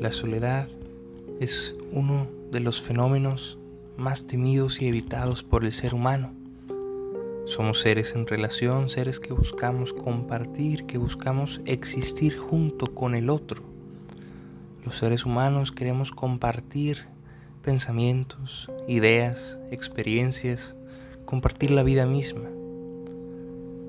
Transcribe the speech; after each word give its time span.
La 0.00 0.12
soledad 0.12 0.68
es 1.40 1.74
uno 1.90 2.28
de 2.52 2.60
los 2.60 2.80
fenómenos 2.80 3.58
más 3.96 4.28
temidos 4.28 4.80
y 4.80 4.86
evitados 4.86 5.42
por 5.42 5.64
el 5.64 5.72
ser 5.72 5.92
humano. 5.92 6.32
Somos 7.46 7.80
seres 7.80 8.14
en 8.14 8.24
relación, 8.28 8.90
seres 8.90 9.18
que 9.18 9.32
buscamos 9.32 9.92
compartir, 9.92 10.86
que 10.86 10.98
buscamos 10.98 11.60
existir 11.64 12.38
junto 12.38 12.94
con 12.94 13.16
el 13.16 13.28
otro. 13.28 13.64
Los 14.84 14.98
seres 14.98 15.26
humanos 15.26 15.72
queremos 15.72 16.12
compartir 16.12 17.06
pensamientos, 17.64 18.70
ideas, 18.86 19.58
experiencias, 19.72 20.76
compartir 21.24 21.72
la 21.72 21.82
vida 21.82 22.06
misma. 22.06 22.48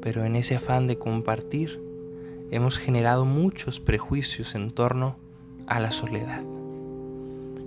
Pero 0.01 0.25
en 0.25 0.35
ese 0.35 0.55
afán 0.55 0.87
de 0.87 0.97
compartir, 0.97 1.79
hemos 2.49 2.79
generado 2.79 3.25
muchos 3.25 3.79
prejuicios 3.79 4.55
en 4.55 4.71
torno 4.71 5.05
a 5.07 5.28
la 5.77 5.91
soledad. 5.91 6.41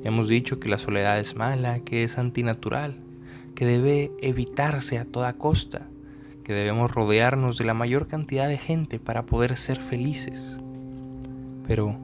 Hemos 0.03 0.27
dicho 0.27 0.59
que 0.59 0.69
la 0.69 0.79
soledad 0.79 1.21
es 1.21 1.37
mala, 1.37 1.81
que 1.81 2.03
es 2.03 2.19
antinatural, 2.19 2.97
que 3.55 3.65
debe 3.65 4.11
evitarse 4.21 4.99
a 4.99 5.05
toda 5.05 5.35
costa, 5.35 5.87
que 6.43 6.53
debemos 6.53 6.91
rodearnos 6.91 7.57
de 7.59 7.65
la 7.65 7.75
mayor 7.75 8.09
cantidad 8.09 8.49
de 8.49 8.59
gente 8.59 8.99
para 8.99 9.27
poder 9.27 9.57
ser 9.57 9.81
felices. 9.81 10.59
Pero, 11.69 11.97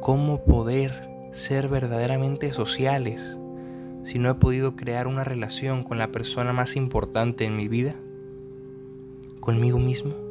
¿cómo 0.00 0.44
poder 0.44 1.08
ser 1.32 1.68
verdaderamente 1.68 2.52
sociales 2.52 3.38
si 4.02 4.18
no 4.18 4.30
he 4.30 4.34
podido 4.34 4.76
crear 4.76 5.06
una 5.06 5.24
relación 5.24 5.82
con 5.82 5.96
la 5.96 6.08
persona 6.08 6.52
más 6.52 6.76
importante 6.76 7.46
en 7.46 7.56
mi 7.56 7.68
vida? 7.68 7.94
¿Conmigo 9.40 9.78
mismo? 9.78 10.27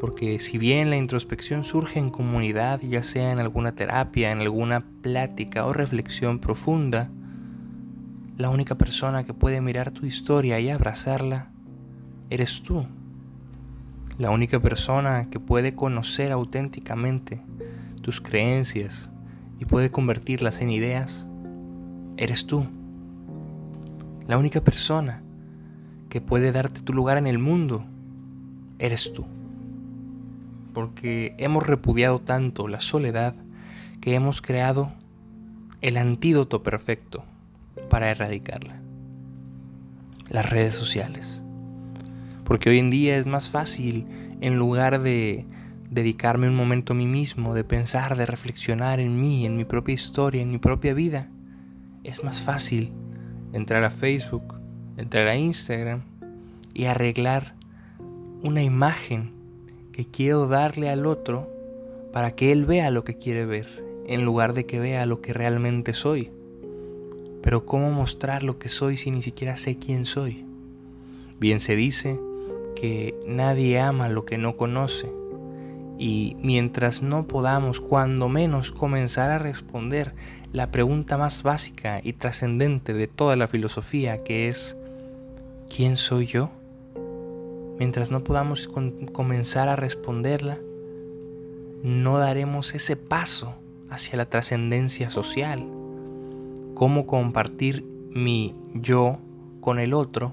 Porque 0.00 0.38
si 0.38 0.58
bien 0.58 0.90
la 0.90 0.96
introspección 0.96 1.64
surge 1.64 1.98
en 1.98 2.10
comunidad, 2.10 2.80
ya 2.80 3.02
sea 3.02 3.32
en 3.32 3.40
alguna 3.40 3.74
terapia, 3.74 4.30
en 4.30 4.40
alguna 4.40 4.84
plática 5.02 5.66
o 5.66 5.72
reflexión 5.72 6.38
profunda, 6.38 7.10
la 8.36 8.50
única 8.50 8.76
persona 8.76 9.24
que 9.24 9.34
puede 9.34 9.60
mirar 9.60 9.90
tu 9.90 10.06
historia 10.06 10.60
y 10.60 10.70
abrazarla 10.70 11.50
eres 12.30 12.62
tú. 12.62 12.86
La 14.18 14.30
única 14.30 14.60
persona 14.60 15.30
que 15.30 15.40
puede 15.40 15.74
conocer 15.74 16.30
auténticamente 16.30 17.42
tus 18.00 18.20
creencias 18.20 19.10
y 19.58 19.64
puede 19.64 19.90
convertirlas 19.90 20.60
en 20.60 20.70
ideas 20.70 21.26
eres 22.16 22.46
tú. 22.46 22.66
La 24.28 24.38
única 24.38 24.60
persona 24.60 25.22
que 26.08 26.20
puede 26.20 26.52
darte 26.52 26.82
tu 26.82 26.92
lugar 26.92 27.18
en 27.18 27.26
el 27.26 27.38
mundo 27.38 27.84
eres 28.78 29.12
tú 29.12 29.26
porque 30.78 31.34
hemos 31.38 31.66
repudiado 31.66 32.20
tanto 32.20 32.68
la 32.68 32.78
soledad 32.78 33.34
que 34.00 34.14
hemos 34.14 34.40
creado 34.40 34.92
el 35.80 35.96
antídoto 35.96 36.62
perfecto 36.62 37.24
para 37.90 38.12
erradicarla. 38.12 38.80
Las 40.28 40.48
redes 40.48 40.76
sociales. 40.76 41.42
Porque 42.44 42.70
hoy 42.70 42.78
en 42.78 42.90
día 42.90 43.16
es 43.16 43.26
más 43.26 43.50
fácil, 43.50 44.06
en 44.40 44.56
lugar 44.56 45.02
de 45.02 45.46
dedicarme 45.90 46.46
un 46.46 46.54
momento 46.54 46.92
a 46.92 46.96
mí 46.96 47.06
mismo, 47.06 47.54
de 47.54 47.64
pensar, 47.64 48.16
de 48.16 48.26
reflexionar 48.26 49.00
en 49.00 49.20
mí, 49.20 49.46
en 49.46 49.56
mi 49.56 49.64
propia 49.64 49.94
historia, 49.94 50.42
en 50.42 50.52
mi 50.52 50.58
propia 50.58 50.94
vida, 50.94 51.28
es 52.04 52.22
más 52.22 52.40
fácil 52.40 52.92
entrar 53.52 53.82
a 53.82 53.90
Facebook, 53.90 54.54
entrar 54.96 55.26
a 55.26 55.34
Instagram 55.34 56.02
y 56.72 56.84
arreglar 56.84 57.56
una 58.44 58.62
imagen 58.62 59.37
que 59.98 60.06
quiero 60.06 60.46
darle 60.46 60.90
al 60.90 61.06
otro 61.06 61.48
para 62.12 62.36
que 62.36 62.52
él 62.52 62.66
vea 62.66 62.88
lo 62.92 63.02
que 63.02 63.18
quiere 63.18 63.44
ver, 63.46 63.66
en 64.06 64.24
lugar 64.24 64.54
de 64.54 64.64
que 64.64 64.78
vea 64.78 65.06
lo 65.06 65.20
que 65.20 65.32
realmente 65.32 65.92
soy. 65.92 66.30
Pero 67.42 67.66
¿cómo 67.66 67.90
mostrar 67.90 68.44
lo 68.44 68.60
que 68.60 68.68
soy 68.68 68.96
si 68.96 69.10
ni 69.10 69.22
siquiera 69.22 69.56
sé 69.56 69.76
quién 69.76 70.06
soy? 70.06 70.44
Bien 71.40 71.58
se 71.58 71.74
dice 71.74 72.16
que 72.76 73.18
nadie 73.26 73.80
ama 73.80 74.08
lo 74.08 74.24
que 74.24 74.38
no 74.38 74.56
conoce. 74.56 75.10
Y 75.98 76.36
mientras 76.42 77.02
no 77.02 77.26
podamos, 77.26 77.80
cuando 77.80 78.28
menos, 78.28 78.70
comenzar 78.70 79.32
a 79.32 79.40
responder 79.40 80.14
la 80.52 80.70
pregunta 80.70 81.18
más 81.18 81.42
básica 81.42 82.00
y 82.04 82.12
trascendente 82.12 82.92
de 82.92 83.08
toda 83.08 83.34
la 83.34 83.48
filosofía, 83.48 84.18
que 84.18 84.46
es 84.46 84.76
¿quién 85.68 85.96
soy 85.96 86.26
yo? 86.26 86.50
Mientras 87.78 88.10
no 88.10 88.24
podamos 88.24 88.68
comenzar 89.12 89.68
a 89.68 89.76
responderla, 89.76 90.58
no 91.82 92.18
daremos 92.18 92.74
ese 92.74 92.96
paso 92.96 93.54
hacia 93.88 94.16
la 94.16 94.28
trascendencia 94.28 95.10
social. 95.10 95.66
¿Cómo 96.74 97.06
compartir 97.06 97.84
mi 98.10 98.54
yo 98.74 99.18
con 99.60 99.78
el 99.78 99.94
otro 99.94 100.32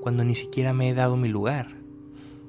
cuando 0.00 0.24
ni 0.24 0.34
siquiera 0.34 0.72
me 0.72 0.88
he 0.88 0.94
dado 0.94 1.16
mi 1.16 1.28
lugar? 1.28 1.68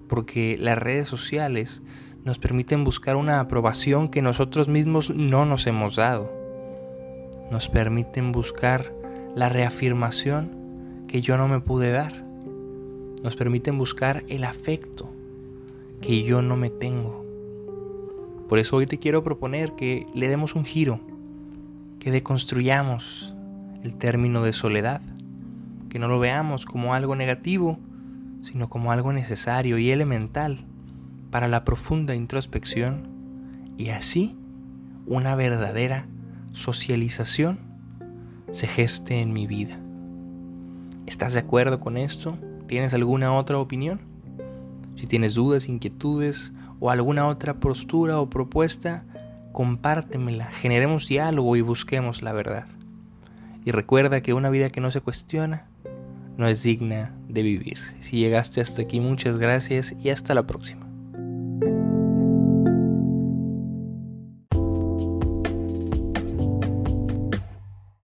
Porque 0.08 0.58
las 0.60 0.78
redes 0.78 1.08
sociales 1.08 1.84
nos 2.26 2.40
permiten 2.40 2.84
buscar 2.84 3.16
una 3.16 3.40
aprobación 3.40 4.10
que 4.10 4.22
nosotros 4.22 4.68
mismos 4.68 5.10
no 5.12 5.46
nos 5.46 5.68
hemos 5.68 5.96
dado. 5.96 6.32
Nos 7.52 7.70
permiten 7.70 8.32
buscar 8.32 8.94
la 9.36 9.50
reafirmación 9.50 11.06
que 11.08 11.22
yo 11.22 11.38
no 11.38 11.48
me 11.48 11.60
pude 11.60 11.92
dar 11.92 12.31
nos 13.24 13.36
permiten 13.36 13.78
buscar 13.78 14.24
el 14.28 14.44
afecto 14.44 15.10
que 16.02 16.24
yo 16.24 16.42
no 16.42 16.58
me 16.58 16.70
tengo. 16.70 17.26
Por 18.50 18.60
eso 18.60 18.76
hoy 18.76 18.86
te 18.86 19.00
quiero 19.00 19.24
proponer 19.24 19.74
que 19.74 20.08
le 20.14 20.28
demos 20.28 20.56
un 20.56 20.66
giro, 20.66 21.00
que 22.00 22.12
deconstruyamos 22.12 23.34
el 23.84 23.96
término 23.96 24.44
de 24.44 24.54
soledad, 24.54 25.02
que 25.90 26.00
no 26.00 26.08
lo 26.08 26.20
veamos 26.20 26.66
como 26.66 26.94
algo 26.94 27.16
negativo, 27.16 27.78
sino 28.42 28.70
como 28.70 28.92
algo 28.92 29.14
necesario 29.14 29.78
y 29.78 29.92
elemental 29.92 30.66
para 31.30 31.48
la 31.48 31.64
profunda 31.64 32.16
introspección 32.16 33.08
y 33.78 33.90
así 33.90 34.36
una 35.06 35.36
verdadera 35.36 36.08
socialización 36.52 37.60
se 38.52 38.68
geste 38.68 39.22
en 39.22 39.32
mi 39.32 39.48
vida. 39.48 39.80
¿Estás 41.06 41.34
de 41.34 41.40
acuerdo 41.40 41.80
con 41.80 41.98
esto? 41.98 42.38
¿Tienes 42.72 42.94
alguna 42.94 43.34
otra 43.34 43.58
opinión? 43.58 44.00
Si 44.96 45.06
tienes 45.06 45.34
dudas, 45.34 45.68
inquietudes 45.68 46.54
o 46.80 46.90
alguna 46.90 47.28
otra 47.28 47.56
postura 47.56 48.22
o 48.22 48.30
propuesta, 48.30 49.04
compártemela, 49.52 50.46
generemos 50.46 51.10
diálogo 51.10 51.58
y 51.58 51.62
busquemos 51.62 52.22
la 52.22 52.32
verdad. 52.32 52.68
Y 53.66 53.72
recuerda 53.72 54.22
que 54.22 54.34
una 54.34 54.50
vida 54.50 54.70
que 54.70 54.80
no 54.80 54.90
se 54.90 55.02
cuestiona 55.02 55.68
no 56.38 56.48
es 56.48 56.64
digna 56.64 57.14
de 57.28 57.42
vivirse. 57.42 58.02
Si 58.02 58.20
llegaste 58.20 58.62
hasta 58.62 58.84
aquí, 58.84 59.02
muchas 59.02 59.36
gracias 59.36 59.94
y 60.02 60.10
hasta 60.10 60.34
la 60.34 60.48
próxima. 60.48 60.91